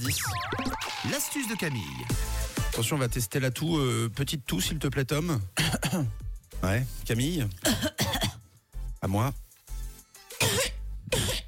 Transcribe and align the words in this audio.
10. 0.00 0.18
L'astuce 1.12 1.46
de 1.46 1.54
Camille. 1.54 1.80
Attention, 2.72 2.96
on 2.96 2.98
va 2.98 3.06
tester 3.06 3.38
la 3.38 3.52
toux. 3.52 3.78
euh, 3.78 4.10
petite 4.12 4.44
toux, 4.44 4.60
s'il 4.60 4.80
te 4.80 4.88
plaît, 4.88 5.04
Tom. 5.04 5.40
Ouais, 6.64 6.84
Camille. 7.04 7.46
À 9.02 9.06
moi. 9.06 9.32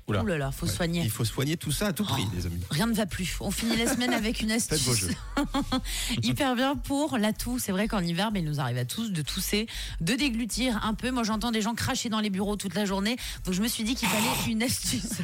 Oula. 0.08 0.22
Ouh 0.22 0.26
là 0.26 0.38
là, 0.38 0.52
faut 0.52 0.66
Ouais. 0.66 0.72
soigner. 0.72 1.02
Il 1.02 1.10
faut 1.10 1.24
soigner 1.24 1.56
tout 1.56 1.72
ça 1.72 1.88
à 1.88 1.92
tout 1.92 2.04
prix, 2.04 2.22
Oh. 2.28 2.32
les 2.36 2.46
amis. 2.46 2.60
Rien 2.70 2.86
ne 2.86 2.94
va 2.94 3.06
plus. 3.06 3.34
On 3.40 3.50
finit 3.50 3.76
la 3.76 3.92
semaine 3.92 4.12
avec 4.12 4.40
une 4.40 4.50
Faites 4.50 4.78
vos 4.82 4.92
astuce 4.92 5.08
jeux. 5.08 5.14
hyper 6.22 6.54
bien 6.54 6.76
pour 6.76 7.18
la 7.18 7.32
toux. 7.32 7.58
C'est 7.58 7.72
vrai 7.72 7.88
qu'en 7.88 8.00
hiver, 8.00 8.30
mais 8.30 8.38
il 8.38 8.44
nous 8.44 8.60
arrive 8.60 8.78
à 8.78 8.84
tous 8.84 9.10
de 9.10 9.22
tousser, 9.22 9.66
de 10.00 10.14
déglutir 10.14 10.78
un 10.84 10.94
peu. 10.94 11.10
Moi, 11.10 11.24
j'entends 11.24 11.50
des 11.50 11.62
gens 11.62 11.74
cracher 11.74 12.08
dans 12.10 12.20
les 12.20 12.30
bureaux 12.30 12.54
toute 12.54 12.74
la 12.74 12.84
journée. 12.84 13.16
Donc, 13.44 13.54
je 13.54 13.62
me 13.62 13.66
suis 13.66 13.82
dit 13.82 13.96
qu'il 13.96 14.06
fallait 14.06 14.52
une 14.52 14.62
astuce. 14.62 15.14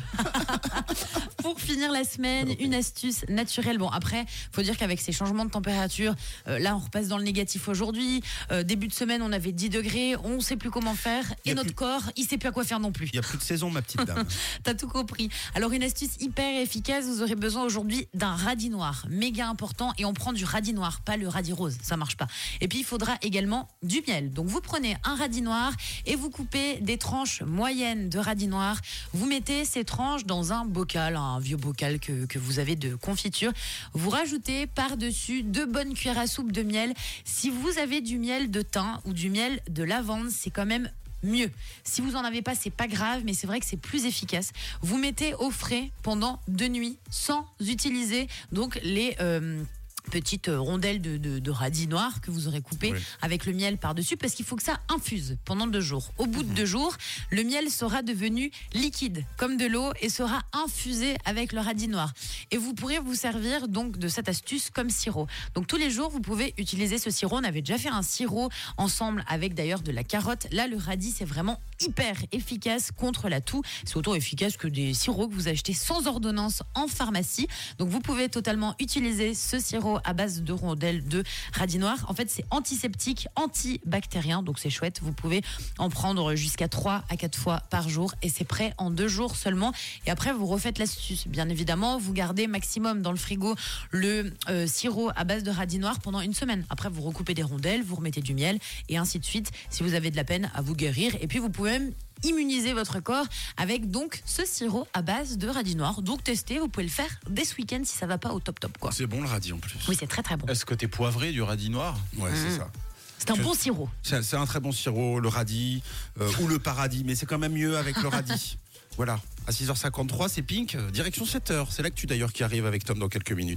finir 1.72 1.90
la 1.92 2.04
semaine, 2.04 2.48
une 2.60 2.74
astuce 2.74 3.24
naturelle. 3.28 3.78
Bon, 3.78 3.88
après, 3.88 4.24
faut 4.52 4.62
dire 4.62 4.76
qu'avec 4.76 5.00
ces 5.00 5.12
changements 5.12 5.44
de 5.46 5.50
température, 5.50 6.14
euh, 6.48 6.58
là, 6.58 6.76
on 6.76 6.80
repasse 6.80 7.08
dans 7.08 7.16
le 7.18 7.24
négatif 7.24 7.68
aujourd'hui. 7.68 8.22
Euh, 8.50 8.62
début 8.62 8.88
de 8.88 8.92
semaine, 8.92 9.22
on 9.22 9.32
avait 9.32 9.52
10 9.52 9.70
degrés. 9.70 10.16
On 10.22 10.40
sait 10.40 10.56
plus 10.56 10.70
comment 10.70 10.94
faire. 10.94 11.24
Y 11.46 11.50
Et 11.50 11.54
notre 11.54 11.68
plus- 11.68 11.74
corps, 11.74 12.02
il 12.16 12.24
sait 12.26 12.36
plus 12.38 12.48
à 12.48 12.52
quoi 12.52 12.64
faire 12.64 12.80
non 12.80 12.92
plus. 12.92 13.06
Il 13.06 13.12
n'y 13.14 13.18
a 13.18 13.22
plus 13.22 13.38
de 13.38 13.42
saison, 13.42 13.70
ma 13.70 13.80
petite 13.82 14.02
dame. 14.04 14.24
T'as 14.64 14.74
tout 14.74 14.88
compris. 14.88 15.30
Alors 15.54 15.72
une 15.72 15.82
astuce 15.82 16.10
hyper 16.20 16.60
efficace, 16.60 17.06
vous 17.06 17.22
aurez 17.22 17.34
besoin 17.36 17.62
aujourd'hui 17.64 18.06
d'un 18.14 18.34
radis 18.34 18.68
noir, 18.70 19.06
méga 19.08 19.48
important, 19.48 19.92
et 19.98 20.04
on 20.04 20.12
prend 20.12 20.32
du 20.32 20.44
radis 20.44 20.74
noir, 20.74 21.00
pas 21.00 21.16
le 21.16 21.28
radis 21.28 21.52
rose, 21.52 21.76
ça 21.82 21.96
marche 21.96 22.16
pas. 22.16 22.26
Et 22.60 22.68
puis 22.68 22.80
il 22.80 22.84
faudra 22.84 23.14
également 23.22 23.68
du 23.82 24.02
miel. 24.06 24.30
Donc 24.30 24.46
vous 24.46 24.60
prenez 24.60 24.96
un 25.04 25.16
radis 25.16 25.42
noir 25.42 25.72
et 26.06 26.16
vous 26.16 26.30
coupez 26.30 26.78
des 26.80 26.98
tranches 26.98 27.42
moyennes 27.42 28.08
de 28.10 28.18
radis 28.18 28.46
noir. 28.48 28.76
Vous 29.14 29.26
mettez 29.26 29.64
ces 29.64 29.84
tranches 29.84 30.24
dans 30.26 30.52
un 30.52 30.64
bocal, 30.64 31.16
un 31.16 31.38
vieux 31.40 31.56
bocal 31.62 31.98
que, 32.00 32.26
que 32.26 32.38
vous 32.38 32.58
avez 32.58 32.76
de 32.76 32.94
confiture. 32.96 33.52
Vous 33.94 34.10
rajoutez 34.10 34.66
par-dessus 34.66 35.42
deux 35.42 35.66
bonnes 35.66 35.94
cuillères 35.94 36.18
à 36.18 36.26
soupe 36.26 36.52
de 36.52 36.62
miel. 36.62 36.92
Si 37.24 37.48
vous 37.48 37.78
avez 37.78 38.00
du 38.00 38.18
miel 38.18 38.50
de 38.50 38.62
thym 38.62 39.00
ou 39.04 39.12
du 39.12 39.30
miel 39.30 39.60
de 39.70 39.82
lavande, 39.82 40.30
c'est 40.30 40.50
quand 40.50 40.66
même 40.66 40.90
mieux. 41.22 41.50
Si 41.84 42.00
vous 42.00 42.16
en 42.16 42.24
avez 42.24 42.42
pas, 42.42 42.54
c'est 42.54 42.70
pas 42.70 42.88
grave, 42.88 43.22
mais 43.24 43.34
c'est 43.34 43.46
vrai 43.46 43.60
que 43.60 43.66
c'est 43.66 43.76
plus 43.76 44.06
efficace. 44.06 44.52
Vous 44.80 44.98
mettez 44.98 45.34
au 45.34 45.50
frais 45.50 45.90
pendant 46.02 46.40
deux 46.48 46.68
nuits 46.68 46.98
sans 47.10 47.46
utiliser 47.60 48.26
donc 48.50 48.80
les 48.82 49.16
euh, 49.20 49.62
petites 50.10 50.50
rondelles 50.52 51.00
de, 51.00 51.16
de, 51.16 51.38
de 51.38 51.50
radis 51.50 51.86
noir 51.86 52.20
que 52.20 52.30
vous 52.30 52.48
aurez 52.48 52.60
coupées 52.60 52.92
Oui. 52.92 53.00
avec 53.20 53.46
le 53.46 53.52
miel 53.52 53.78
par-dessus 53.78 54.16
parce 54.16 54.34
qu'il 54.34 54.44
faut 54.44 54.56
que 54.56 54.62
ça 54.62 54.80
infuse 54.88 55.36
pendant 55.44 55.66
deux 55.66 55.80
jours. 55.80 56.10
Au 56.18 56.26
bout 56.26 56.42
de 56.42 56.52
deux 56.52 56.66
jours, 56.66 56.94
le 57.30 57.42
miel 57.44 57.70
sera 57.70 58.02
devenu 58.02 58.50
liquide 58.74 59.24
comme 59.36 59.56
de 59.56 59.66
l'eau 59.66 59.92
et 60.00 60.08
sera 60.08 60.42
infusé 60.52 61.16
avec 61.24 61.52
le 61.52 61.60
radis 61.60 61.88
noir. 61.88 62.12
Et 62.50 62.56
vous 62.56 62.74
pourrez 62.74 62.98
vous 62.98 63.14
servir 63.14 63.68
donc 63.68 63.98
de 63.98 64.08
cette 64.08 64.28
astuce 64.28 64.70
comme 64.70 64.90
sirop. 64.90 65.26
Donc 65.54 65.66
tous 65.66 65.76
les 65.76 65.90
jours, 65.90 66.10
vous 66.10 66.20
pouvez 66.20 66.54
utiliser 66.58 66.98
ce 66.98 67.10
sirop. 67.10 67.36
On 67.36 67.44
avait 67.44 67.62
déjà 67.62 67.78
fait 67.78 67.88
un 67.88 68.02
sirop 68.02 68.50
ensemble 68.76 69.24
avec 69.28 69.54
d'ailleurs 69.54 69.80
de 69.82 69.92
la 69.92 70.04
carotte. 70.04 70.46
Là, 70.52 70.66
le 70.66 70.76
radis, 70.76 71.12
c'est 71.12 71.24
vraiment 71.24 71.60
hyper 71.84 72.16
efficace 72.32 72.90
contre 72.90 73.28
la 73.28 73.40
toux. 73.40 73.62
C'est 73.84 73.96
autant 73.96 74.14
efficace 74.14 74.56
que 74.56 74.68
des 74.68 74.94
sirops 74.94 75.28
que 75.28 75.34
vous 75.34 75.48
achetez 75.48 75.74
sans 75.74 76.06
ordonnance 76.06 76.62
en 76.74 76.88
pharmacie. 76.88 77.48
Donc 77.78 77.88
vous 77.88 78.00
pouvez 78.00 78.28
totalement 78.28 78.74
utiliser 78.78 79.34
ce 79.34 79.58
sirop 79.58 79.98
à 80.04 80.12
base 80.12 80.42
de 80.42 80.52
rondelles 80.52 81.06
de 81.06 81.22
radis 81.52 81.78
noir. 81.78 82.04
En 82.08 82.14
fait, 82.14 82.30
c'est 82.30 82.44
antiseptique, 82.50 83.28
antibactérien, 83.36 84.42
donc 84.42 84.58
c'est 84.58 84.70
chouette. 84.70 85.00
Vous 85.02 85.12
pouvez 85.12 85.42
en 85.78 85.88
prendre 85.88 86.34
jusqu'à 86.34 86.68
3 86.68 87.04
à 87.08 87.16
4 87.16 87.38
fois 87.38 87.62
par 87.70 87.88
jour 87.88 88.14
et 88.22 88.28
c'est 88.28 88.44
prêt 88.44 88.74
en 88.78 88.90
deux 88.90 89.08
jours 89.08 89.36
seulement. 89.36 89.72
Et 90.06 90.10
après, 90.10 90.32
vous 90.32 90.46
refaites 90.46 90.78
l'astuce. 90.78 91.26
Bien 91.26 91.48
évidemment, 91.48 91.98
vous 91.98 92.12
gardez 92.12 92.46
maximum 92.46 93.02
dans 93.02 93.10
le 93.10 93.16
frigo 93.16 93.54
le 93.90 94.32
euh, 94.48 94.66
sirop 94.66 95.10
à 95.16 95.24
base 95.24 95.42
de 95.42 95.50
radis 95.50 95.78
noir 95.78 96.00
pendant 96.00 96.20
une 96.20 96.34
semaine. 96.34 96.64
Après, 96.70 96.88
vous 96.88 97.02
recoupez 97.02 97.34
des 97.34 97.42
rondelles, 97.42 97.82
vous 97.82 97.96
remettez 97.96 98.20
du 98.20 98.34
miel 98.34 98.58
et 98.88 98.96
ainsi 98.96 99.18
de 99.18 99.24
suite 99.24 99.50
si 99.70 99.82
vous 99.82 99.94
avez 99.94 100.10
de 100.10 100.16
la 100.16 100.24
peine 100.24 100.50
à 100.54 100.62
vous 100.62 100.74
guérir. 100.74 101.14
Et 101.20 101.26
puis, 101.26 101.38
vous 101.38 101.50
pouvez 101.50 101.71
même 101.72 101.92
immuniser 102.24 102.72
votre 102.72 103.00
corps 103.00 103.26
avec 103.56 103.90
donc 103.90 104.22
ce 104.24 104.44
sirop 104.44 104.86
à 104.92 105.02
base 105.02 105.38
de 105.38 105.48
radis 105.48 105.74
noir. 105.74 106.02
Donc, 106.02 106.22
testez, 106.22 106.58
vous 106.58 106.68
pouvez 106.68 106.84
le 106.84 106.90
faire 106.90 107.10
dès 107.28 107.44
ce 107.44 107.56
week-end 107.56 107.80
si 107.84 107.96
ça 107.96 108.06
va 108.06 108.16
pas 108.18 108.32
au 108.32 108.40
top 108.40 108.60
top 108.60 108.78
quoi. 108.78 108.92
C'est 108.92 109.06
bon 109.06 109.20
le 109.20 109.26
radis 109.28 109.52
en 109.52 109.58
plus. 109.58 109.74
Oui, 109.88 109.96
c'est 109.98 110.06
très 110.06 110.22
très 110.22 110.36
bon. 110.36 110.46
Est-ce 110.46 110.64
que 110.64 110.74
t'es 110.74 110.86
poivré 110.88 111.32
du 111.32 111.42
radis 111.42 111.70
noir? 111.70 111.98
Ouais, 112.18 112.30
c'est 112.34 112.50
Mm. 112.54 112.58
ça. 112.58 112.70
C'est 113.18 113.30
un 113.30 113.36
bon 113.36 113.54
sirop. 113.54 113.88
C'est 114.02 114.34
un 114.34 114.46
très 114.46 114.58
bon 114.60 114.72
sirop, 114.72 115.20
le 115.20 115.28
radis 115.28 115.82
euh, 116.20 116.28
ou 116.40 116.48
le 116.48 116.58
paradis, 116.58 117.04
mais 117.04 117.14
c'est 117.14 117.26
quand 117.26 117.38
même 117.38 117.52
mieux 117.52 117.76
avec 117.76 118.00
le 118.02 118.08
radis. 118.08 118.58
Voilà. 118.98 119.18
À 119.46 119.52
6h53, 119.52 120.28
c'est 120.28 120.42
Pink, 120.42 120.76
direction 120.92 121.24
7h. 121.24 121.66
C'est 121.70 121.82
là 121.82 121.88
que 121.88 121.94
tu 121.94 122.06
d'ailleurs 122.06 122.30
qui 122.30 122.44
arrive 122.44 122.66
avec 122.66 122.84
Tom 122.84 122.98
dans 122.98 123.08
quelques 123.08 123.32
minutes. 123.32 123.50